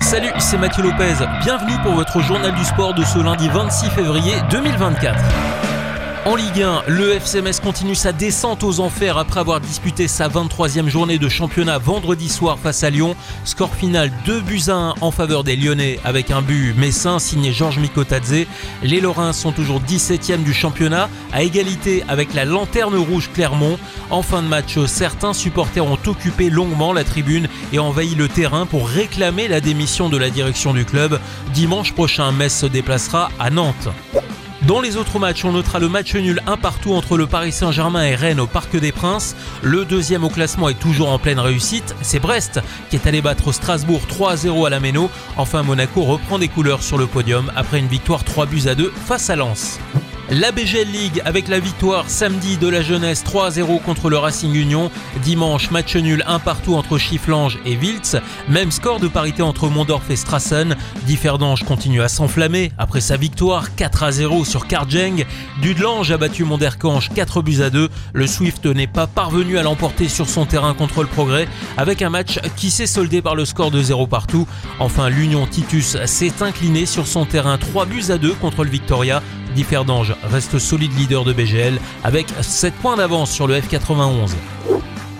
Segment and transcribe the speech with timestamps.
[0.00, 1.14] Salut, c'est Mathieu Lopez.
[1.40, 5.14] Bienvenue pour votre journal du sport de ce lundi 26 février 2024.
[6.26, 10.26] En Ligue 1, le FC Metz continue sa descente aux enfers après avoir disputé sa
[10.26, 13.14] 23e journée de championnat vendredi soir face à Lyon.
[13.44, 17.52] Score final 2 buts à 1 en faveur des Lyonnais avec un but messin signé
[17.52, 18.44] Georges Mikotadze.
[18.82, 23.78] Les Lorrains sont toujours 17e du championnat à égalité avec la lanterne rouge Clermont.
[24.10, 28.66] En fin de match, certains supporters ont occupé longuement la tribune et envahi le terrain
[28.66, 31.20] pour réclamer la démission de la direction du club.
[31.54, 33.90] Dimanche prochain, Metz se déplacera à Nantes.
[34.66, 38.04] Dans les autres matchs, on notera le match nul un partout entre le Paris Saint-Germain
[38.04, 39.36] et Rennes au Parc des Princes.
[39.62, 43.52] Le deuxième au classement est toujours en pleine réussite, c'est Brest qui est allé battre
[43.52, 45.08] Strasbourg 3-0 à la Méno.
[45.36, 48.92] Enfin, Monaco reprend des couleurs sur le podium après une victoire 3 buts à 2
[49.06, 49.78] face à Lens.
[50.28, 54.90] La BGL League avec la victoire samedi de la jeunesse 3-0 contre le Racing Union.
[55.22, 58.16] Dimanche, match nul un partout entre Chifflange et Wiltz.
[58.48, 60.74] Même score de parité entre Mondorf et Strassen.
[61.06, 65.24] Differdange continue à s'enflammer après sa victoire 4-0 sur Karjeng.
[65.62, 67.88] Dudelange a battu Monderkange 4 buts à 2.
[68.12, 72.10] Le Swift n'est pas parvenu à l'emporter sur son terrain contre le Progrès avec un
[72.10, 74.48] match qui s'est soldé par le score de 0 partout.
[74.80, 79.22] Enfin, l'Union Titus s'est incliné sur son terrain 3 buts à 2 contre le Victoria.
[79.56, 84.30] Differdange reste solide leader de BGL avec 7 points d'avance sur le F91.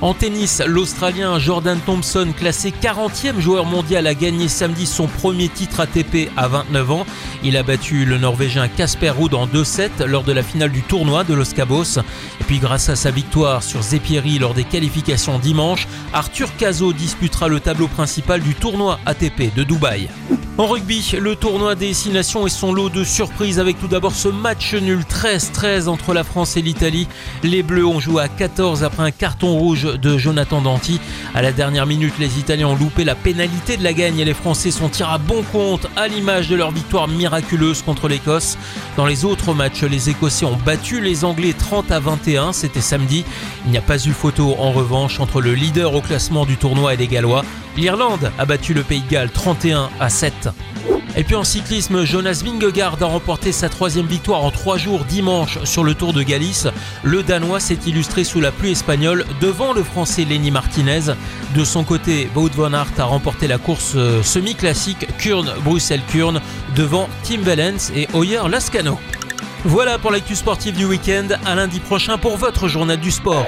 [0.00, 5.80] En tennis, l'Australien Jordan Thompson, classé 40e joueur mondial, a gagné samedi son premier titre
[5.80, 7.06] ATP à 29 ans.
[7.42, 11.24] Il a battu le Norvégien Casper Ruud en 2-7 lors de la finale du tournoi
[11.24, 12.00] de Los Cabos.
[12.40, 17.48] Et puis grâce à sa victoire sur Zepieri lors des qualifications dimanche, Arthur Cazot disputera
[17.48, 20.10] le tableau principal du tournoi ATP de Dubaï.
[20.56, 24.14] En rugby, le tournoi des Six Nations et son lot de surprises avec tout d'abord
[24.14, 27.08] ce match nul 13-13 entre la France et l'Italie.
[27.42, 31.00] Les Bleus ont joué à 14 après un carton rouge de Jonathan Danti.
[31.34, 34.32] À la dernière minute, les Italiens ont loupé la pénalité de la gagne et les
[34.32, 38.56] Français sont tirés à bon compte à l'image de leur victoire miraculeuse contre l'Écosse.
[38.96, 43.24] Dans les autres matchs, les Écossais ont battu les Anglais 30 à 21, c'était samedi.
[43.64, 46.94] Il n'y a pas eu photo en revanche entre le leader au classement du tournoi
[46.94, 47.44] et les Gallois.
[47.76, 50.43] L'Irlande a battu le Pays de Galles 31 à 7.
[51.16, 55.58] Et puis en cyclisme, Jonas Vingegaard a remporté sa troisième victoire en trois jours dimanche
[55.62, 56.66] sur le Tour de Galice.
[57.04, 61.14] Le Danois s'est illustré sous la pluie espagnole devant le Français Lenny Martinez.
[61.54, 66.40] De son côté, Wout van Aert a remporté la course euh, semi-classique Kurn-Bruxelles-Kurn
[66.74, 68.98] devant Tim Wellens et Hoyer Lascano.
[69.64, 71.28] Voilà pour l'actu sportive du week-end.
[71.46, 73.46] À lundi prochain pour votre journal du sport.